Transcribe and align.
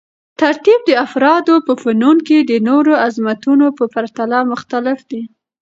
ترتیب 0.41 0.79
د 0.85 0.91
افرادو 1.05 1.55
په 1.67 1.73
فنون 1.81 2.17
کې 2.27 2.37
د 2.41 2.51
نورو 2.69 2.91
عظمتونو 3.05 3.65
په 3.77 3.85
پرتله 3.93 4.39
مختلف 4.51 4.99
دی. 5.11 5.21